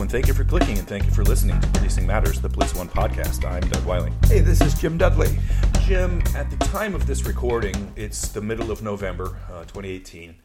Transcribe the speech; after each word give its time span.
Hello, 0.00 0.04
and 0.06 0.12
thank 0.12 0.28
you 0.28 0.32
for 0.32 0.44
clicking 0.44 0.78
and 0.78 0.88
thank 0.88 1.04
you 1.04 1.10
for 1.10 1.24
listening 1.24 1.60
to 1.60 1.68
Policing 1.68 2.06
Matters, 2.06 2.40
the 2.40 2.48
Police 2.48 2.74
One 2.74 2.88
podcast. 2.88 3.44
I'm 3.44 3.60
Doug 3.68 3.84
Wyllie. 3.84 4.12
Hey, 4.28 4.40
this 4.40 4.62
is 4.62 4.72
Jim 4.72 4.96
Dudley. 4.96 5.38
Jim, 5.82 6.22
at 6.34 6.50
the 6.50 6.56
time 6.64 6.94
of 6.94 7.06
this 7.06 7.26
recording, 7.26 7.92
it's 7.96 8.28
the 8.28 8.40
middle 8.40 8.70
of 8.70 8.82
November, 8.82 9.36
uh, 9.52 9.64
2018. 9.64 10.36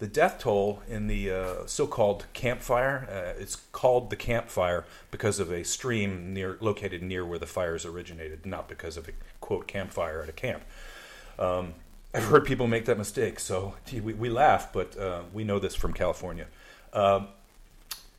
The 0.00 0.08
death 0.08 0.40
toll 0.40 0.82
in 0.88 1.06
the 1.06 1.30
uh, 1.30 1.54
so-called 1.66 2.26
campfire, 2.32 3.06
uh, 3.08 3.40
it's 3.40 3.54
called 3.54 4.10
the 4.10 4.16
campfire 4.16 4.84
because 5.12 5.38
of 5.38 5.52
a 5.52 5.62
stream 5.62 6.34
near 6.34 6.58
located 6.60 7.00
near 7.00 7.24
where 7.24 7.38
the 7.38 7.46
fires 7.46 7.86
originated, 7.86 8.44
not 8.44 8.68
because 8.68 8.96
of 8.96 9.06
a 9.06 9.12
quote 9.40 9.68
campfire 9.68 10.22
at 10.22 10.28
a 10.28 10.32
camp. 10.32 10.64
Um, 11.38 11.74
I've 12.12 12.24
heard 12.24 12.44
people 12.46 12.66
make 12.66 12.86
that 12.86 12.98
mistake, 12.98 13.38
so 13.38 13.76
we, 13.92 14.00
we 14.00 14.28
laugh, 14.28 14.72
but 14.72 14.98
uh, 14.98 15.22
we 15.32 15.44
know 15.44 15.60
this 15.60 15.76
from 15.76 15.92
California. 15.92 16.48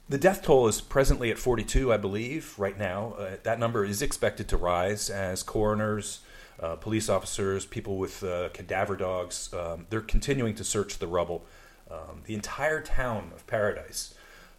The 0.08 0.18
death 0.20 0.44
toll 0.44 0.68
is 0.68 0.82
presently 0.82 1.32
at 1.32 1.40
42, 1.40 1.92
I 1.92 1.98
believe, 1.98 2.54
right 2.60 2.78
now. 2.78 3.16
Uh, 3.18 3.38
that 3.42 3.60
number 3.60 3.84
is 3.84 4.04
expected 4.04 4.48
to 4.50 4.58
rise 4.58 5.10
as 5.10 5.42
coroners, 5.42 6.20
uh, 6.60 6.76
police 6.76 7.10
officers, 7.10 7.66
people 7.66 7.98
with 7.98 8.24
uh, 8.24 8.50
cadaver 8.50 8.96
dogs, 8.96 9.52
um, 9.54 9.88
they're 9.90 10.02
continuing 10.02 10.54
to 10.56 10.64
search 10.64 11.00
the 11.00 11.08
rubble. 11.08 11.44
Um, 11.90 12.22
the 12.26 12.36
entire 12.36 12.82
town 12.82 13.32
of 13.36 13.46
Paradise, 13.48 14.14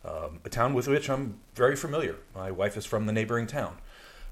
um, 0.05 0.41
a 0.45 0.49
town 0.49 0.75
with 0.75 0.89
which 0.89 1.09
I'm 1.09 1.39
very 1.55 1.77
familiar. 1.77 2.17
My 2.35 2.51
wife 2.51 2.77
is 2.77 2.85
from 2.85 3.07
the 3.07 3.13
neighboring 3.13 3.47
town. 3.47 3.79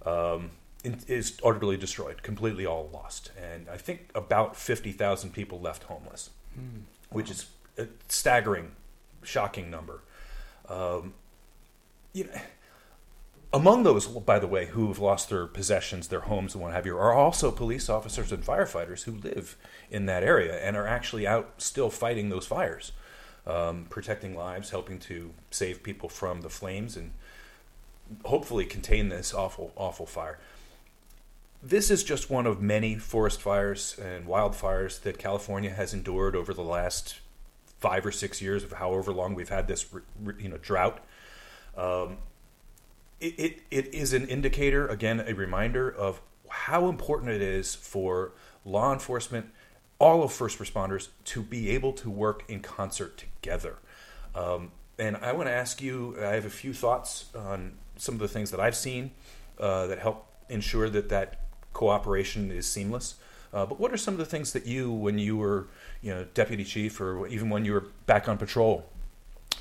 Um, 0.04 0.50
is 0.84 1.38
utterly 1.42 1.78
destroyed, 1.78 2.22
completely 2.22 2.66
all 2.66 2.90
lost, 2.92 3.30
and 3.40 3.70
I 3.70 3.78
think 3.78 4.10
about 4.14 4.54
fifty 4.54 4.92
thousand 4.92 5.32
people 5.32 5.58
left 5.58 5.84
homeless, 5.84 6.28
mm. 6.58 6.82
which 7.08 7.30
is 7.30 7.46
a 7.78 7.86
staggering, 8.06 8.72
shocking 9.22 9.70
number. 9.70 10.02
Um, 10.68 11.14
you 12.12 12.24
know, 12.24 12.40
among 13.54 13.84
those, 13.84 14.06
by 14.08 14.40
the 14.40 14.48
way, 14.48 14.66
who 14.66 14.88
have 14.88 14.98
lost 14.98 15.28
their 15.30 15.46
possessions, 15.46 16.08
their 16.08 16.20
homes, 16.20 16.54
and 16.54 16.62
what 16.62 16.72
have 16.72 16.86
you, 16.86 16.98
are 16.98 17.12
also 17.12 17.52
police 17.52 17.88
officers 17.88 18.32
and 18.32 18.44
firefighters 18.44 19.04
who 19.04 19.12
live 19.12 19.56
in 19.90 20.06
that 20.06 20.24
area 20.24 20.58
and 20.58 20.76
are 20.76 20.88
actually 20.88 21.24
out 21.24 21.54
still 21.58 21.88
fighting 21.88 22.30
those 22.30 22.46
fires, 22.46 22.90
um, 23.46 23.86
protecting 23.88 24.34
lives, 24.34 24.70
helping 24.70 24.98
to 24.98 25.32
save 25.52 25.84
people 25.84 26.08
from 26.08 26.40
the 26.40 26.50
flames, 26.50 26.96
and 26.96 27.12
hopefully 28.24 28.64
contain 28.64 29.08
this 29.08 29.32
awful, 29.32 29.72
awful 29.76 30.06
fire. 30.06 30.40
This 31.62 31.92
is 31.92 32.02
just 32.02 32.28
one 32.28 32.46
of 32.46 32.60
many 32.60 32.96
forest 32.96 33.40
fires 33.40 33.96
and 34.02 34.26
wildfires 34.26 35.00
that 35.02 35.16
California 35.16 35.70
has 35.70 35.94
endured 35.94 36.34
over 36.34 36.52
the 36.52 36.62
last 36.62 37.20
five 37.84 38.06
or 38.06 38.12
six 38.12 38.40
years 38.40 38.64
of 38.64 38.72
however 38.72 39.12
long 39.12 39.34
we've 39.34 39.50
had 39.50 39.68
this 39.68 39.84
you 40.38 40.48
know 40.48 40.56
drought. 40.56 41.04
Um, 41.76 42.16
it, 43.20 43.34
it, 43.38 43.62
it 43.70 43.94
is 43.94 44.14
an 44.14 44.26
indicator, 44.26 44.88
again, 44.88 45.20
a 45.20 45.34
reminder 45.34 45.90
of 45.90 46.22
how 46.48 46.88
important 46.88 47.30
it 47.30 47.42
is 47.42 47.74
for 47.74 48.32
law 48.64 48.90
enforcement, 48.94 49.50
all 49.98 50.22
of 50.22 50.32
first 50.32 50.58
responders, 50.58 51.08
to 51.26 51.42
be 51.42 51.68
able 51.68 51.92
to 51.92 52.08
work 52.08 52.42
in 52.48 52.60
concert 52.60 53.18
together. 53.18 53.76
Um, 54.34 54.72
and 54.98 55.18
I 55.18 55.32
want 55.32 55.48
to 55.48 55.52
ask 55.52 55.82
you, 55.82 56.16
I 56.18 56.32
have 56.38 56.46
a 56.46 56.56
few 56.64 56.72
thoughts 56.72 57.26
on 57.34 57.74
some 57.96 58.14
of 58.14 58.20
the 58.20 58.28
things 58.28 58.50
that 58.50 58.60
I've 58.60 58.76
seen 58.76 59.10
uh, 59.58 59.88
that 59.88 59.98
help 59.98 60.26
ensure 60.48 60.88
that 60.88 61.10
that 61.10 61.40
cooperation 61.74 62.50
is 62.50 62.66
seamless. 62.66 63.16
Uh, 63.54 63.64
but 63.64 63.78
what 63.78 63.92
are 63.92 63.96
some 63.96 64.12
of 64.14 64.18
the 64.18 64.26
things 64.26 64.52
that 64.52 64.66
you, 64.66 64.90
when 64.90 65.16
you 65.16 65.36
were, 65.36 65.68
you 66.02 66.12
know, 66.12 66.26
deputy 66.34 66.64
chief, 66.64 67.00
or 67.00 67.26
even 67.28 67.48
when 67.48 67.64
you 67.64 67.72
were 67.72 67.86
back 68.06 68.28
on 68.28 68.36
patrol, 68.36 68.84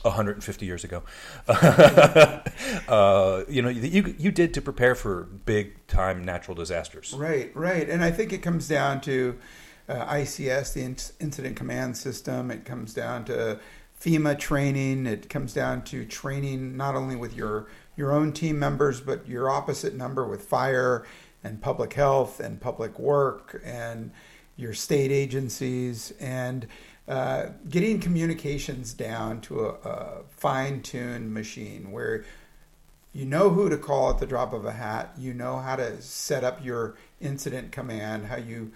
150 0.02 0.66
years 0.66 0.84
ago, 0.84 1.04
uh, 1.48 3.44
you 3.48 3.62
know, 3.62 3.70
you 3.70 4.16
you 4.18 4.32
did 4.32 4.54
to 4.54 4.62
prepare 4.62 4.96
for 4.96 5.24
big 5.46 5.86
time 5.88 6.26
natural 6.26 6.56
disasters. 6.56 7.14
Right, 7.14 7.56
right, 7.56 7.88
and 7.88 8.04
I 8.04 8.12
think 8.12 8.34
it 8.34 8.40
comes 8.40 8.68
down 8.68 9.00
to 9.02 9.38
uh, 9.88 10.06
ICS, 10.08 10.74
the 10.74 10.82
Incident 11.24 11.56
Command 11.56 11.96
System. 11.96 12.52
It 12.52 12.66
comes 12.66 12.94
down 12.94 13.26
to 13.26 13.60
FEMA 14.02 14.38
training. 14.38 15.06
It 15.06 15.30
comes 15.30 15.54
down 15.54 15.84
to 15.84 16.06
training 16.06 16.76
not 16.76 16.96
only 16.96 17.16
with 17.16 17.36
your 17.36 17.68
your 17.96 18.12
own 18.12 18.34
team 18.34 18.58
members, 18.58 19.00
but 19.00 19.28
your 19.28 19.50
opposite 19.50 19.94
number 19.94 20.28
with 20.28 20.44
fire 20.44 21.06
and 21.44 21.62
public 21.62 21.94
health 21.94 22.40
and 22.40 22.60
public 22.60 22.98
work 23.00 23.62
and 23.64 24.12
your 24.56 24.74
state 24.74 25.12
agencies 25.12 26.14
and 26.20 26.68
uh, 27.08 27.48
getting 27.70 28.00
communications 28.00 28.94
down 28.94 29.42
to 29.42 29.66
a, 29.66 29.70
a 29.70 30.24
fine-tuned 30.30 31.34
machine 31.34 31.92
where 31.92 32.24
you 33.14 33.26
know 33.26 33.50
who 33.50 33.70
to 33.70 33.78
call 33.78 34.10
at 34.10 34.20
the 34.20 34.26
drop 34.26 34.54
of 34.54 34.66
a 34.66 34.72
hat 34.72 35.14
you 35.18 35.34
know 35.34 35.58
how 35.60 35.76
to 35.76 36.02
set 36.02 36.44
up 36.44 36.64
your 36.64 36.96
incident 37.20 37.72
command 37.72 38.26
how 38.26 38.38
you 38.38 38.72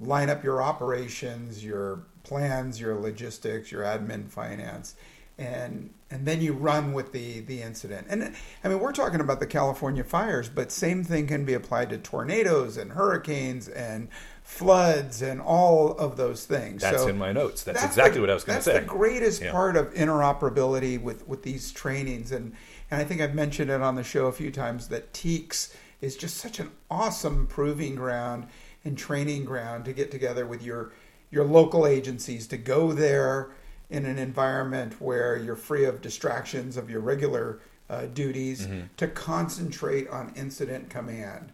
line 0.00 0.28
up 0.28 0.44
your 0.44 0.62
operations 0.62 1.64
your 1.64 2.04
plans 2.24 2.80
your 2.80 2.98
logistics 2.98 3.72
your 3.72 3.82
admin 3.82 4.28
finance 4.28 4.94
and 5.38 5.90
and 6.10 6.26
then 6.26 6.40
you 6.40 6.52
run 6.52 6.92
with 6.92 7.12
the 7.12 7.40
the 7.40 7.62
incident. 7.62 8.06
And 8.08 8.34
I 8.62 8.68
mean, 8.68 8.78
we're 8.78 8.92
talking 8.92 9.20
about 9.20 9.40
the 9.40 9.46
California 9.46 10.04
fires, 10.04 10.48
but 10.48 10.70
same 10.70 11.02
thing 11.02 11.26
can 11.26 11.44
be 11.44 11.54
applied 11.54 11.90
to 11.90 11.98
tornadoes 11.98 12.76
and 12.76 12.92
hurricanes 12.92 13.68
and 13.68 14.08
floods 14.42 15.22
and 15.22 15.40
all 15.40 15.92
of 15.92 16.16
those 16.16 16.44
things. 16.44 16.82
That's 16.82 17.02
so 17.02 17.08
in 17.08 17.18
my 17.18 17.32
notes. 17.32 17.64
That's, 17.64 17.80
that's 17.80 17.92
exactly 17.92 18.16
the, 18.16 18.20
what 18.22 18.30
I 18.30 18.34
was 18.34 18.44
going 18.44 18.58
to 18.58 18.62
say. 18.62 18.74
That's 18.74 18.84
the 18.84 18.90
greatest 18.90 19.42
yeah. 19.42 19.50
part 19.50 19.76
of 19.76 19.92
interoperability 19.94 21.02
with 21.02 21.26
with 21.26 21.42
these 21.42 21.72
trainings, 21.72 22.30
and 22.30 22.54
and 22.90 23.00
I 23.00 23.04
think 23.04 23.20
I've 23.20 23.34
mentioned 23.34 23.70
it 23.70 23.80
on 23.80 23.96
the 23.96 24.04
show 24.04 24.26
a 24.26 24.32
few 24.32 24.52
times 24.52 24.88
that 24.88 25.12
TEEX 25.12 25.74
is 26.00 26.16
just 26.16 26.36
such 26.36 26.60
an 26.60 26.70
awesome 26.90 27.46
proving 27.46 27.96
ground 27.96 28.46
and 28.84 28.96
training 28.96 29.44
ground 29.46 29.84
to 29.86 29.92
get 29.92 30.10
together 30.10 30.46
with 30.46 30.62
your 30.62 30.92
your 31.30 31.44
local 31.44 31.86
agencies 31.86 32.46
to 32.46 32.56
go 32.56 32.92
there 32.92 33.50
in 33.94 34.06
an 34.06 34.18
environment 34.18 35.00
where 35.00 35.36
you're 35.36 35.54
free 35.54 35.84
of 35.84 36.02
distractions 36.02 36.76
of 36.76 36.90
your 36.90 37.00
regular 37.00 37.60
uh, 37.88 38.06
duties 38.06 38.66
mm-hmm. 38.66 38.86
to 38.96 39.06
concentrate 39.06 40.08
on 40.08 40.32
incident 40.34 40.90
command. 40.90 41.52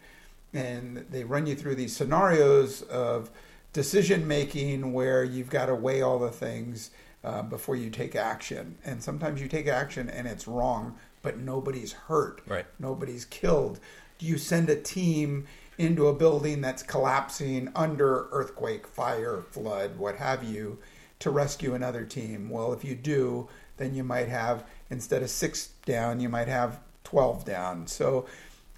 And 0.54 1.04
they 1.10 1.22
run 1.22 1.46
you 1.46 1.54
through 1.54 1.74
these 1.74 1.94
scenarios 1.94 2.80
of 2.82 3.30
decision 3.74 4.26
making 4.26 4.94
where 4.94 5.22
you've 5.22 5.50
got 5.50 5.66
to 5.66 5.74
weigh 5.74 6.00
all 6.00 6.18
the 6.18 6.30
things 6.30 6.90
uh, 7.22 7.42
before 7.42 7.76
you 7.76 7.90
take 7.90 8.16
action. 8.16 8.78
And 8.86 9.02
sometimes 9.02 9.42
you 9.42 9.46
take 9.46 9.68
action 9.68 10.08
and 10.08 10.26
it's 10.26 10.48
wrong, 10.48 10.96
but 11.20 11.36
nobody's 11.38 11.92
hurt. 11.92 12.40
Right. 12.46 12.64
Nobody's 12.78 13.26
killed. 13.26 13.80
Do 14.18 14.24
you 14.24 14.38
send 14.38 14.70
a 14.70 14.80
team 14.80 15.46
into 15.76 16.08
a 16.08 16.14
building 16.14 16.62
that's 16.62 16.82
collapsing 16.82 17.70
under 17.76 18.28
earthquake, 18.32 18.86
fire, 18.86 19.42
flood, 19.50 19.98
what 19.98 20.16
have 20.16 20.42
you? 20.42 20.78
To 21.20 21.30
rescue 21.30 21.74
another 21.74 22.04
team. 22.04 22.50
Well, 22.50 22.72
if 22.72 22.84
you 22.84 22.94
do, 22.94 23.48
then 23.76 23.94
you 23.94 24.02
might 24.02 24.28
have, 24.28 24.64
instead 24.90 25.22
of 25.22 25.30
six 25.30 25.68
down, 25.86 26.20
you 26.20 26.28
might 26.28 26.48
have 26.48 26.80
12 27.04 27.44
down. 27.44 27.86
So 27.86 28.26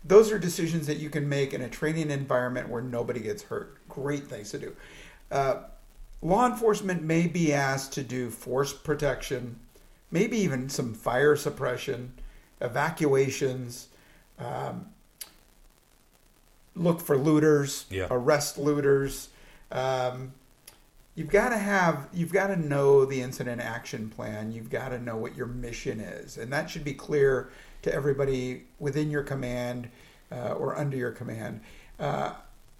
those 0.04 0.30
are 0.30 0.38
decisions 0.38 0.86
that 0.86 0.98
you 0.98 1.08
can 1.10 1.28
make 1.28 1.54
in 1.54 1.62
a 1.62 1.68
training 1.68 2.10
environment 2.10 2.68
where 2.68 2.82
nobody 2.82 3.20
gets 3.20 3.44
hurt. 3.44 3.76
Great 3.88 4.26
things 4.26 4.50
to 4.50 4.58
do. 4.58 4.76
Uh, 5.30 5.62
law 6.20 6.46
enforcement 6.46 7.02
may 7.02 7.26
be 7.26 7.52
asked 7.52 7.92
to 7.92 8.02
do 8.02 8.30
force 8.30 8.72
protection, 8.72 9.58
maybe 10.10 10.36
even 10.38 10.68
some 10.68 10.94
fire 10.94 11.36
suppression, 11.36 12.12
evacuations, 12.60 13.88
um, 14.38 14.86
look 16.74 17.00
for 17.00 17.16
looters, 17.16 17.86
yeah. 17.90 18.06
arrest 18.10 18.58
looters. 18.58 19.28
Um, 19.70 20.32
you've 21.14 21.30
got 21.30 21.50
to 21.50 21.58
have 21.58 22.08
you've 22.12 22.32
got 22.32 22.48
to 22.48 22.56
know 22.56 23.04
the 23.04 23.20
incident 23.20 23.60
action 23.60 24.08
plan. 24.08 24.52
You've 24.52 24.70
got 24.70 24.90
to 24.90 24.98
know 24.98 25.16
what 25.16 25.36
your 25.36 25.46
mission 25.46 26.00
is. 26.00 26.38
And 26.38 26.52
that 26.52 26.70
should 26.70 26.84
be 26.84 26.94
clear 26.94 27.50
to 27.82 27.92
everybody 27.92 28.64
within 28.78 29.10
your 29.10 29.22
command 29.22 29.88
uh, 30.30 30.52
or 30.52 30.76
under 30.78 30.96
your 30.96 31.12
command. 31.12 31.60
Uh, 31.98 32.34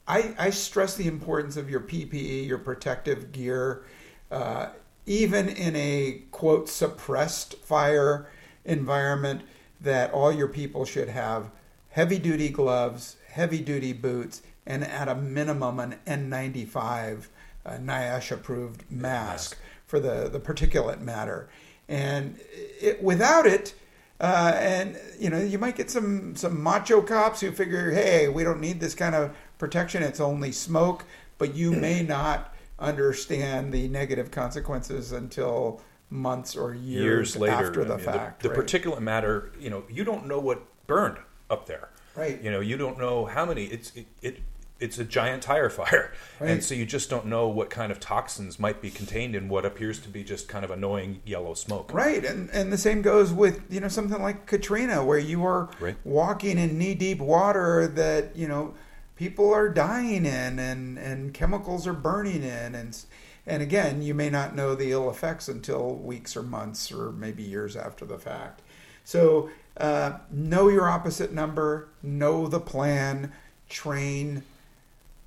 I, 0.06 0.34
I, 0.38 0.50
stress 0.50 0.96
the 0.96 1.06
importance 1.06 1.56
of 1.56 1.70
your 1.70 1.81
ppe 1.81 2.46
your 2.46 2.58
protective 2.58 3.31
gear. 3.31 3.84
Uh, 4.31 4.69
even 5.06 5.49
in 5.49 5.76
a 5.76 6.23
quote 6.31 6.69
suppressed 6.69 7.56
fire 7.56 8.29
environment 8.64 9.43
that 9.81 10.12
all 10.12 10.32
your 10.32 10.49
people 10.49 10.84
should 10.84 11.08
have 11.08 11.50
heavy 11.90 12.19
duty 12.19 12.49
gloves, 12.49 13.17
heavy 13.29 13.61
duty 13.61 13.93
boots, 13.93 14.43
and 14.64 14.84
at 14.84 15.08
a 15.08 15.14
minimum 15.14 15.79
an 15.81 15.96
N95 16.06 17.26
uh, 17.64 17.72
NIOSH 17.72 18.32
approved 18.32 18.90
mask 18.90 19.58
for 19.86 20.00
the, 20.00 20.28
the 20.28 20.40
particulate 20.40 21.00
matter. 21.00 21.48
And 21.88 22.38
it, 22.50 23.02
without 23.02 23.46
it, 23.46 23.74
uh, 24.20 24.52
and 24.56 24.96
you 25.18 25.28
know, 25.30 25.40
you 25.40 25.58
might 25.58 25.76
get 25.76 25.90
some 25.90 26.36
some 26.36 26.62
macho 26.62 27.02
cops 27.02 27.40
who 27.40 27.50
figure, 27.50 27.90
hey, 27.90 28.28
we 28.28 28.44
don't 28.44 28.60
need 28.60 28.78
this 28.78 28.94
kind 28.94 29.14
of 29.14 29.34
protection. 29.58 30.02
It's 30.02 30.20
only 30.20 30.52
smoke. 30.52 31.04
But 31.38 31.54
you 31.54 31.72
may 31.88 32.02
not 32.02 32.54
understand 32.78 33.72
the 33.72 33.88
negative 33.88 34.30
consequences 34.30 35.12
until 35.12 35.80
months 36.08 36.56
or 36.56 36.74
years, 36.74 37.34
years 37.34 37.36
later 37.36 37.52
after 37.52 37.84
the 37.84 37.94
I 37.94 37.96
mean, 37.96 38.04
fact. 38.06 38.42
The, 38.42 38.48
the 38.48 38.54
right? 38.54 38.66
particulate 38.66 39.00
matter, 39.00 39.52
you 39.58 39.70
know, 39.70 39.82
you 39.90 40.04
don't 40.04 40.26
know 40.26 40.38
what 40.38 40.62
burned 40.86 41.18
up 41.50 41.66
there. 41.66 41.88
Right. 42.14 42.40
You 42.42 42.50
know, 42.50 42.60
you 42.60 42.76
don't 42.76 42.98
know 42.98 43.24
how 43.24 43.44
many. 43.46 43.64
It's 43.64 43.92
it. 43.96 44.06
it 44.20 44.38
it's 44.82 44.99
a 44.99 45.05
giant 45.05 45.43
tire 45.43 45.70
fire, 45.70 46.12
Right. 46.40 46.50
and 46.50 46.64
so 46.64 46.75
you 46.75 46.84
just 46.84 47.08
don't 47.08 47.26
know 47.26 47.49
what 47.49 47.70
kind 47.70 47.93
of 47.93 48.00
toxins 48.00 48.58
might 48.58 48.82
be 48.82 48.90
contained 48.90 49.34
in 49.37 49.49
what 49.49 49.64
appears 49.64 49.99
to 50.00 50.08
be 50.08 50.25
just 50.25 50.49
kind 50.49 50.64
of 50.64 50.70
annoying 50.70 51.20
yellow 51.25 51.55
smoke. 51.55 51.93
Right, 51.94 52.25
and 52.25 52.50
and 52.50 52.73
the 52.73 52.79
same 52.79 53.00
goes 53.02 53.32
with 53.32 53.62
you 53.70 53.81
know 53.81 53.88
something 53.88 54.20
like 54.20 54.46
Katrina, 54.46 55.05
where 55.05 55.19
you 55.19 55.44
are 55.46 55.70
Right. 55.81 55.96
walking 56.05 56.58
in 56.58 56.76
knee 56.79 56.94
deep 56.94 57.19
water 57.20 57.87
that 57.87 58.37
you 58.37 58.49
know 58.49 58.75
people 59.17 59.52
are 59.55 59.69
dying 59.69 60.26
in, 60.26 60.58
and 60.58 60.99
and 60.99 61.32
chemicals 61.32 61.87
are 61.87 61.93
burning 61.93 62.43
in, 62.43 62.75
and 62.75 62.99
and 63.46 63.62
again, 63.62 64.02
you 64.02 64.14
may 64.14 64.31
not 64.31 64.55
know 64.55 64.75
the 64.75 64.93
ill 64.93 65.11
effects 65.11 65.49
until 65.49 65.94
weeks 65.96 66.37
or 66.37 66.43
months 66.43 66.93
or 66.93 67.11
maybe 67.12 67.43
years 67.43 67.75
after 67.76 68.05
the 68.05 68.19
fact. 68.19 68.62
So 69.05 69.50
uh, 69.76 70.19
know 70.31 70.69
your 70.69 70.88
opposite 70.88 71.32
number, 71.32 71.88
know 72.05 72.46
the 72.46 72.61
plan, 72.61 73.32
train, 73.69 74.44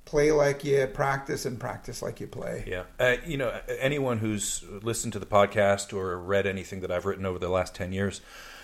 play 0.06 0.30
like 0.32 0.64
you 0.64 0.86
practice, 0.86 1.44
and 1.44 1.60
practice 1.60 2.00
like 2.00 2.20
you 2.20 2.26
play. 2.26 2.64
Yeah. 2.66 2.84
Uh, 2.98 3.16
you 3.26 3.36
know, 3.36 3.60
anyone 3.78 4.18
who's 4.18 4.64
listened 4.82 5.12
to 5.12 5.18
the 5.18 5.26
podcast 5.26 5.92
or 5.92 6.18
read 6.18 6.46
anything 6.46 6.80
that 6.80 6.90
I've 6.90 7.04
written 7.04 7.26
over 7.26 7.38
the 7.38 7.50
last 7.50 7.74
10 7.74 7.92
years 7.92 8.22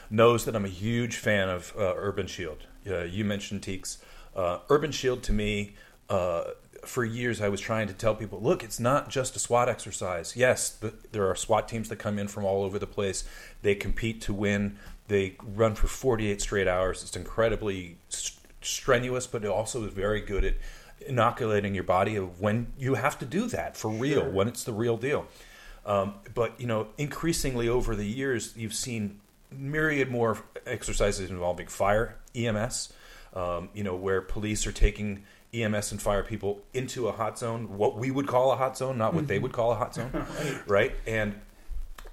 knows 0.09 0.45
that 0.47 0.57
I'm 0.57 0.65
a 0.65 0.69
huge 0.69 1.17
fan 1.17 1.51
of 1.51 1.75
uh, 1.77 1.95
Urban 1.97 2.27
Shield. 2.27 2.67
Uh, 2.89 3.03
you 3.03 3.25
mentioned 3.25 3.63
TEEX. 3.63 3.99
Uh, 4.35 4.61
Urban 4.71 4.93
Shield 4.93 5.23
to 5.25 5.33
me, 5.33 5.75
uh, 6.09 6.45
for 6.85 7.05
years 7.05 7.41
I 7.41 7.49
was 7.49 7.61
trying 7.61 7.87
to 7.89 7.95
tell 7.95 8.15
people 8.15 8.41
look, 8.41 8.65
it's 8.65 8.81
not 8.81 9.09
just 9.09 9.37
a 9.37 9.39
SWAT 9.39 9.69
exercise. 9.69 10.37
Yes, 10.37 10.71
the, 10.71 10.95
there 11.13 11.29
are 11.29 11.35
SWAT 11.35 11.69
teams 11.69 11.89
that 11.89 11.97
come 11.97 12.19
in 12.19 12.29
from 12.29 12.45
all 12.45 12.63
over 12.63 12.79
the 12.79 12.87
place, 12.87 13.25
they 13.63 13.75
compete 13.75 14.21
to 14.23 14.33
win. 14.35 14.79
They 15.09 15.37
run 15.43 15.75
for 15.75 15.89
48 15.89 16.41
straight 16.41 16.69
hours. 16.69 17.03
It's 17.03 17.17
incredibly 17.17 17.97
st- 18.09 18.39
strenuous, 18.63 19.27
but 19.27 19.45
it 19.45 19.51
also 19.51 19.85
is 19.85 19.93
very 19.93 20.21
good 20.21 20.45
at 20.45 20.55
inoculating 21.07 21.75
your 21.75 21.85
body 21.85 22.17
of 22.17 22.41
when 22.41 22.73
you 22.79 22.95
have 22.95 23.19
to 23.21 23.27
do 23.27 23.47
that 23.49 23.77
for 23.77 23.91
real, 23.91 24.21
Sure. 24.23 24.31
when 24.31 24.49
it's 24.49 24.65
the 24.65 24.73
real 24.73 24.97
deal. 24.97 25.27
Um, 25.85 26.15
but 26.35 26.61
you 26.61 26.67
know, 26.67 26.89
increasingly 26.99 27.69
over 27.69 27.95
the 27.97 28.07
years, 28.07 28.55
you've 28.57 28.75
seen 28.75 29.21
myriad 29.51 30.11
more 30.11 30.39
exercises 30.67 31.31
involving 31.31 31.67
fire, 31.67 32.17
EMS. 32.35 32.93
Um, 33.35 33.71
you 33.73 33.83
know, 33.83 33.97
where 33.97 34.21
police 34.21 34.67
are 34.67 34.73
taking 34.73 35.25
EMS 35.55 35.91
and 35.93 36.01
fire 36.03 36.23
people 36.23 36.61
into 36.75 37.09
a 37.09 37.13
hot 37.13 37.39
zone, 37.39 37.77
what 37.79 37.97
we 37.97 38.11
would 38.11 38.27
call 38.27 38.53
a 38.53 38.57
hot 38.57 38.77
zone, 38.77 38.99
not 38.99 39.15
what 39.15 39.27
they 39.27 39.39
would 39.39 39.53
call 39.53 39.73
a 39.73 39.75
hot 39.75 39.95
zone, 39.95 40.27
right? 40.67 40.95
And 41.07 41.41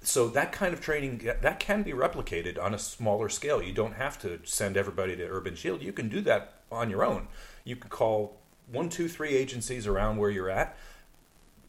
so 0.02 0.28
that 0.28 0.50
kind 0.50 0.72
of 0.72 0.80
training 0.80 1.18
that 1.42 1.60
can 1.60 1.82
be 1.82 1.92
replicated 1.92 2.58
on 2.62 2.72
a 2.72 2.78
smaller 2.78 3.28
scale. 3.28 3.62
You 3.62 3.74
don't 3.74 3.94
have 3.94 4.18
to 4.22 4.40
send 4.44 4.78
everybody 4.78 5.14
to 5.16 5.26
Urban 5.28 5.54
Shield. 5.54 5.82
You 5.82 5.92
can 5.92 6.08
do 6.08 6.22
that 6.22 6.54
on 6.72 6.88
your 6.88 7.04
own. 7.04 7.28
You 7.64 7.76
can 7.76 7.90
call 7.90 8.39
one, 8.70 8.88
two, 8.88 9.08
three 9.08 9.36
agencies 9.36 9.86
around 9.86 10.16
where 10.16 10.30
you're 10.30 10.50
at, 10.50 10.76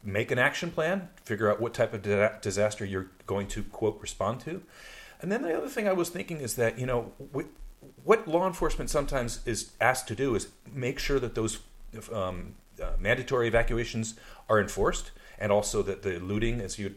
make 0.03 0.31
an 0.31 0.39
action 0.39 0.71
plan, 0.71 1.09
figure 1.24 1.51
out 1.51 1.62
what 1.62 1.74
type 1.74 1.94
of 1.94 2.01
di- 2.01 2.31
disaster 2.42 2.86
you're 2.86 3.12
going 3.25 3.48
to 3.48 3.63
quote 3.63 4.00
respond 4.01 4.39
to, 4.42 4.62
and 5.21 5.31
then 5.31 5.44
the 5.44 5.56
other 5.56 5.68
thing 5.68 5.88
I 5.88 5.94
was 5.94 6.09
thinking 6.09 6.42
is 6.42 6.56
that 6.56 6.80
you 6.80 6.86
know 6.86 7.12
wh- 7.36 8.06
what 8.06 8.27
law 8.27 8.48
enforcement 8.48 8.89
sometimes 8.89 9.42
is 9.45 9.71
asked 9.80 10.07
to 10.07 10.15
do 10.15 10.36
is 10.36 10.50
make 10.71 11.00
sure 11.00 11.19
that 11.19 11.36
those 11.36 11.59
um, 12.12 12.56
uh, 12.81 12.92
mandatory 13.00 13.48
evacuations 13.48 14.15
are 14.50 14.59
enforced, 14.59 15.12
and 15.39 15.51
also 15.51 15.81
that 15.83 16.01
the 16.01 16.19
looting, 16.19 16.62
as 16.62 16.80
you 16.80 16.95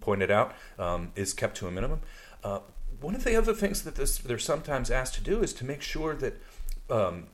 pointed 0.00 0.30
out, 0.30 0.54
um, 0.78 1.12
is 1.16 1.32
kept 1.32 1.56
to 1.58 1.66
a 1.66 1.70
minimum. 1.70 2.00
Uh, 2.42 2.60
one 3.00 3.14
of 3.14 3.24
the 3.24 3.36
other 3.36 3.52
things 3.52 3.82
that 3.82 3.96
this, 3.96 4.18
they're 4.18 4.38
sometimes 4.38 4.90
asked 4.90 5.14
to 5.14 5.20
do 5.20 5.42
is 5.42 5.52
to 5.54 5.64
make 5.64 5.82
sure 5.82 6.14
that 6.14 6.40
um, 6.88 7.26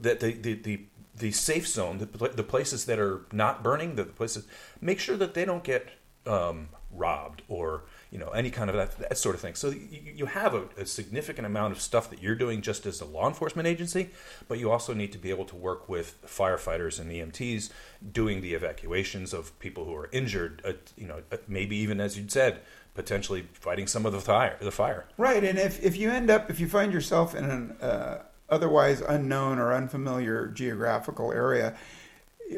that 0.00 0.20
the, 0.20 0.32
the, 0.32 0.54
the, 0.54 0.80
the 1.16 1.30
safe 1.32 1.66
zone, 1.66 1.98
the, 1.98 2.28
the 2.28 2.42
places 2.42 2.84
that 2.86 2.98
are 2.98 3.26
not 3.32 3.62
burning, 3.62 3.96
the 3.96 4.04
places, 4.04 4.46
make 4.80 5.00
sure 5.00 5.16
that 5.16 5.34
they 5.34 5.44
don't 5.44 5.64
get 5.64 5.88
um, 6.26 6.68
robbed 6.90 7.42
or 7.48 7.84
you 8.10 8.18
know 8.18 8.28
any 8.28 8.50
kind 8.50 8.70
of 8.70 8.76
that, 8.76 8.98
that 8.98 9.18
sort 9.18 9.34
of 9.34 9.40
thing. 9.40 9.54
So 9.54 9.70
you, 9.70 10.00
you 10.14 10.26
have 10.26 10.54
a, 10.54 10.64
a 10.76 10.86
significant 10.86 11.46
amount 11.46 11.72
of 11.72 11.80
stuff 11.80 12.10
that 12.10 12.22
you're 12.22 12.34
doing 12.34 12.62
just 12.62 12.86
as 12.86 13.00
a 13.00 13.04
law 13.04 13.28
enforcement 13.28 13.66
agency, 13.66 14.10
but 14.46 14.58
you 14.58 14.70
also 14.70 14.94
need 14.94 15.12
to 15.12 15.18
be 15.18 15.30
able 15.30 15.44
to 15.46 15.56
work 15.56 15.88
with 15.88 16.20
firefighters 16.26 17.00
and 17.00 17.10
EMTs 17.10 17.70
doing 18.12 18.40
the 18.40 18.54
evacuations 18.54 19.32
of 19.32 19.58
people 19.58 19.84
who 19.84 19.94
are 19.94 20.08
injured. 20.12 20.62
Uh, 20.64 20.72
you 20.96 21.06
know, 21.06 21.22
uh, 21.32 21.36
maybe 21.46 21.76
even 21.76 22.00
as 22.00 22.16
you'd 22.16 22.32
said, 22.32 22.60
potentially 22.94 23.46
fighting 23.52 23.86
some 23.86 24.06
of 24.06 24.12
the 24.12 24.20
fire. 24.20 24.56
The 24.60 24.70
fire. 24.70 25.06
Right, 25.16 25.44
and 25.44 25.58
if, 25.58 25.82
if 25.84 25.96
you 25.96 26.10
end 26.10 26.30
up 26.30 26.50
if 26.50 26.60
you 26.60 26.68
find 26.68 26.92
yourself 26.92 27.34
in 27.34 27.44
an 27.44 27.76
uh, 27.80 28.22
otherwise 28.48 29.00
unknown 29.00 29.58
or 29.58 29.72
unfamiliar 29.72 30.48
geographical 30.48 31.32
area, 31.32 31.76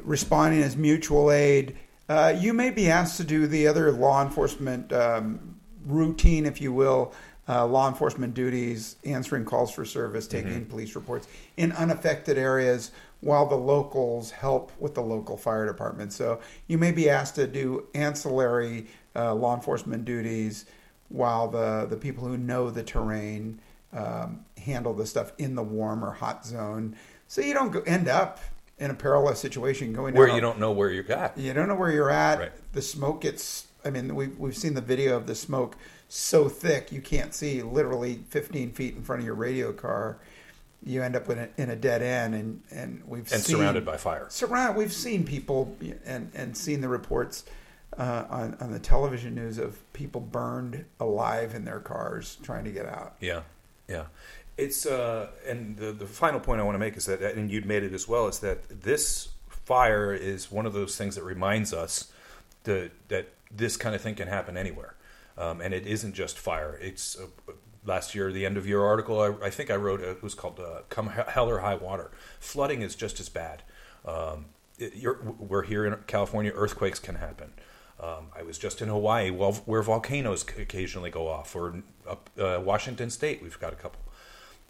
responding 0.03 0.63
as 0.63 0.77
mutual 0.77 1.31
aid, 1.31 1.77
uh, 2.09 2.35
you 2.37 2.53
may 2.53 2.71
be 2.71 2.91
asked 2.91 3.17
to 3.17 3.25
do 3.25 3.47
the 3.47 3.67
other 3.67 3.93
law 3.93 4.23
enforcement 4.23 4.93
um, 4.93 5.57
routine, 5.87 6.47
if 6.47 6.61
you 6.61 6.73
will, 6.73 7.13
uh, 7.49 7.67
law 7.67 7.89
enforcement 7.89 8.35
duties, 8.35 8.97
answering 9.05 9.45
calls 9.45 9.73
for 9.73 9.85
service, 9.85 10.27
taking 10.27 10.53
in 10.53 10.67
police 10.67 10.95
reports 10.95 11.27
in 11.57 11.73
unaffected 11.73 12.39
areas 12.39 12.93
while 13.21 13.47
the 13.47 13.57
locals 13.57 14.31
help 14.31 14.73
with 14.79 14.95
the 14.95 15.01
local 15.01 15.37
fire 15.37 15.67
department. 15.67 16.13
So 16.13 16.41
you 16.69 16.79
may 16.79 16.93
be 16.93 17.11
asked 17.11 17.35
to 17.37 17.47
do 17.47 17.87
ancillary 17.95 18.87
uh, 19.17 19.35
law 19.35 19.55
enforcement 19.55 20.05
duties 20.05 20.67
while 21.09 21.49
the, 21.49 21.87
the 21.91 21.97
people 21.97 22.25
who 22.25 22.39
know 22.39 22.71
the 22.71 22.83
terrain 22.83 23.61
um, 23.93 24.45
handle 24.65 24.95
the 24.95 25.07
stuff 25.07 25.33
in 25.39 25.55
the 25.55 25.63
warm 25.63 26.05
or 26.05 26.13
hot 26.13 26.45
zone. 26.47 26.97
So 27.29 27.41
you 27.41 27.55
don't 27.55 27.71
go, 27.73 27.81
end 27.83 28.09
up 28.09 28.41
in 28.79 28.91
a 28.91 28.95
perilous 28.95 29.39
situation 29.39 29.93
going 29.93 30.15
Where 30.15 30.27
down 30.29 30.37
you 30.37 30.41
don't 30.41 30.59
know 30.59 30.73
where 30.73 30.91
you're 30.91 31.11
at. 31.13 31.37
you 31.37 31.53
don't 31.53 31.69
know 31.69 31.75
where 31.75 31.91
you're 31.93 32.11
at. 32.11 32.39
Right. 32.39 32.53
The 32.73 32.83
smoke 32.83 33.23
gets. 33.23 33.67
I 33.85 33.91
mean, 33.91 34.15
we've 34.15 34.39
we've 34.39 34.57
seen 34.57 34.75
the 34.75 34.81
video 34.81 35.17
of 35.17 35.27
the 35.27 35.35
smoke 35.35 35.77
so 36.09 36.49
thick 36.49 36.91
you 36.91 37.01
can't 37.01 37.33
see 37.33 37.63
literally 37.63 38.21
15 38.31 38.73
feet 38.73 38.97
in 38.97 39.03
front 39.03 39.21
of 39.21 39.27
your 39.27 39.35
radio 39.37 39.73
car. 39.73 40.19
You 40.83 41.03
end 41.03 41.15
up 41.15 41.29
in 41.29 41.39
a, 41.39 41.49
in 41.59 41.71
a 41.71 41.77
dead 41.77 42.01
end, 42.03 42.35
and 42.35 42.63
and 42.71 43.03
we've 43.07 43.31
And 43.33 43.43
seen, 43.43 43.57
surrounded 43.57 43.85
by 43.85 43.97
fire. 43.97 44.27
surround. 44.31 44.77
We've 44.77 44.93
seen 44.93 45.25
people 45.25 45.77
and 46.07 46.31
and 46.35 46.57
seen 46.57 46.81
the 46.81 46.89
reports 46.89 47.45
uh, 47.99 48.25
on 48.31 48.57
on 48.61 48.73
the 48.73 48.79
television 48.79 49.35
news 49.35 49.59
of 49.59 49.79
people 49.93 50.21
burned 50.23 50.85
alive 50.99 51.55
in 51.55 51.65
their 51.67 51.81
cars 51.81 52.39
trying 52.43 52.65
to 52.65 52.71
get 52.71 52.87
out. 52.87 53.15
Yeah, 53.21 53.43
yeah. 53.91 54.05
It's 54.57 54.87
uh, 54.87 55.29
and 55.47 55.77
the 55.77 55.93
the 55.93 56.07
final 56.07 56.41
point 56.41 56.61
I 56.61 56.65
want 56.65 56.75
to 56.75 56.79
make 56.79 56.97
is 56.97 57.07
that, 57.07 57.23
and 57.23 57.51
you'd 57.51 57.67
made 57.67 57.83
it 57.83 57.93
as 57.93 58.07
well, 58.07 58.29
is 58.29 58.39
that 58.41 58.83
this 58.83 59.29
fire 59.49 60.13
is 60.13 60.51
one 60.51 60.67
of 60.67 60.73
those 60.73 60.97
things 60.97 61.15
that 61.15 61.25
reminds 61.25 61.73
us 61.73 62.13
that 62.65 62.91
that 63.09 63.29
this 63.51 63.77
kind 63.77 63.95
of 63.95 64.01
thing 64.01 64.15
can 64.15 64.29
happen 64.29 64.57
anywhere, 64.57 64.95
um, 65.39 65.61
and 65.61 65.75
it 65.75 65.87
isn't 65.87 66.15
just 66.15 66.39
fire. 66.39 66.79
It's 66.81 67.19
uh, 67.19 67.53
last 67.85 68.15
year, 68.15 68.31
the 68.33 68.45
end 68.45 68.57
of 68.57 68.67
your 68.67 68.85
article, 68.85 69.21
I, 69.21 69.47
I 69.47 69.51
think 69.51 69.71
I 69.71 69.77
wrote 69.77 70.01
uh, 70.01 70.11
it 70.11 70.23
was 70.23 70.35
called 70.35 70.61
uh, 70.61 70.83
"Come 70.89 71.09
Hell 71.09 71.49
or 71.49 71.61
High 71.61 71.77
Water." 71.77 72.11
Flooding 72.39 72.83
is 72.83 72.95
just 72.95 73.19
as 73.19 73.29
bad. 73.29 73.63
Um, 74.05 74.47
it, 74.79 74.93
we're 75.39 75.63
here 75.63 75.87
in 75.87 75.97
California. 76.07 76.53
Earthquakes 76.55 76.99
can 76.99 77.17
happen. 77.17 77.53
Um, 78.03 78.27
I 78.35 78.43
was 78.43 78.59
just 78.59 78.81
in 78.81 78.89
Hawaii, 78.89 79.31
where 79.31 79.83
volcanoes 79.83 80.43
occasionally 80.43 81.11
go 81.11 81.29
off, 81.29 81.55
or 81.55 81.83
up 82.09 82.31
uh, 82.39 82.61
Washington 82.63 83.11
State, 83.11 83.43
we've 83.43 83.61
got 83.61 83.73
a 83.73 83.77
couple. 83.77 84.01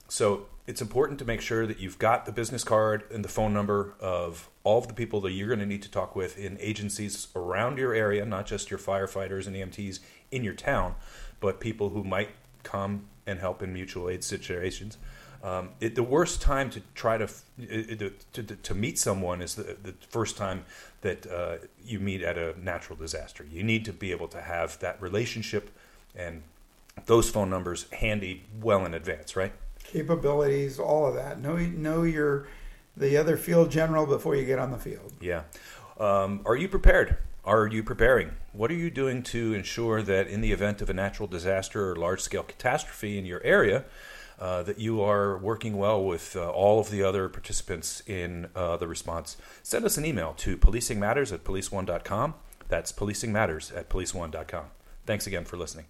So 0.08 0.46
it's 0.66 0.82
important 0.82 1.20
to 1.20 1.24
make 1.24 1.40
sure 1.40 1.66
that 1.66 1.78
you've 1.78 1.98
got 1.98 2.26
the 2.26 2.32
business 2.32 2.64
card 2.64 3.04
and 3.12 3.24
the 3.24 3.28
phone 3.28 3.54
number 3.54 3.94
of 4.00 4.48
all 4.64 4.78
of 4.78 4.88
the 4.88 4.94
people 4.94 5.20
that 5.20 5.30
you're 5.30 5.46
going 5.46 5.60
to 5.60 5.66
need 5.66 5.82
to 5.82 5.90
talk 5.90 6.16
with 6.16 6.36
in 6.36 6.58
agencies 6.60 7.28
around 7.36 7.78
your 7.78 7.94
area, 7.94 8.24
not 8.24 8.46
just 8.46 8.70
your 8.70 8.78
firefighters 8.78 9.46
and 9.46 9.54
EMTs 9.54 10.00
in 10.32 10.42
your 10.42 10.54
town, 10.54 10.96
but 11.38 11.60
people 11.60 11.90
who 11.90 12.02
might 12.02 12.30
come 12.64 13.06
and 13.26 13.38
help 13.38 13.62
in 13.62 13.72
mutual 13.72 14.08
aid 14.08 14.24
situations. 14.24 14.98
Um, 15.42 15.70
it, 15.80 15.94
the 15.94 16.02
worst 16.02 16.42
time 16.42 16.68
to 16.70 16.82
try 16.94 17.16
to, 17.16 17.24
f- 17.24 17.42
it- 17.58 18.02
it- 18.02 18.32
to 18.34 18.42
to 18.42 18.56
to 18.56 18.74
meet 18.74 18.98
someone 18.98 19.40
is 19.40 19.54
the, 19.54 19.76
the 19.82 19.94
first 20.10 20.36
time 20.36 20.64
that 21.00 21.26
uh, 21.26 21.56
you 21.82 21.98
meet 21.98 22.22
at 22.22 22.36
a 22.36 22.54
natural 22.62 22.98
disaster. 22.98 23.46
You 23.50 23.62
need 23.62 23.84
to 23.86 23.92
be 23.92 24.10
able 24.10 24.28
to 24.28 24.40
have 24.42 24.78
that 24.80 25.00
relationship 25.00 25.70
and 26.14 26.42
those 27.06 27.30
phone 27.30 27.48
numbers 27.48 27.86
handy 27.92 28.42
well 28.60 28.84
in 28.84 28.92
advance, 28.92 29.34
right? 29.34 29.52
Capabilities, 29.82 30.78
all 30.78 31.06
of 31.06 31.14
that. 31.14 31.40
Know 31.40 31.56
know 31.56 32.02
your 32.02 32.46
the 32.96 33.16
other 33.16 33.36
field 33.38 33.70
general 33.70 34.04
before 34.06 34.36
you 34.36 34.44
get 34.44 34.58
on 34.58 34.70
the 34.72 34.78
field. 34.78 35.12
Yeah. 35.20 35.42
Um, 35.98 36.40
are 36.44 36.56
you 36.56 36.68
prepared? 36.68 37.16
Are 37.44 37.66
you 37.66 37.82
preparing? 37.82 38.32
What 38.52 38.70
are 38.70 38.74
you 38.74 38.90
doing 38.90 39.22
to 39.24 39.54
ensure 39.54 40.02
that 40.02 40.26
in 40.28 40.42
the 40.42 40.52
event 40.52 40.82
of 40.82 40.90
a 40.90 40.94
natural 40.94 41.26
disaster 41.26 41.90
or 41.90 41.96
large 41.96 42.20
scale 42.20 42.42
catastrophe 42.42 43.18
in 43.18 43.24
your 43.24 43.42
area, 43.42 43.84
uh, 44.40 44.62
that 44.62 44.78
you 44.78 45.02
are 45.02 45.36
working 45.38 45.76
well 45.76 46.02
with 46.02 46.34
uh, 46.34 46.50
all 46.50 46.80
of 46.80 46.90
the 46.90 47.02
other 47.02 47.28
participants 47.28 48.02
in 48.06 48.48
uh, 48.56 48.76
the 48.76 48.88
response? 48.88 49.36
Send 49.62 49.84
us 49.84 49.98
an 49.98 50.04
email 50.04 50.34
to 50.38 50.56
policingmatters 50.56 51.32
at 51.32 51.44
policeone.com. 51.44 52.34
That's 52.68 52.92
policingmatters 52.92 53.76
at 53.76 53.88
policeone.com. 53.88 54.64
Thanks 55.06 55.26
again 55.26 55.44
for 55.44 55.56
listening. 55.56 55.86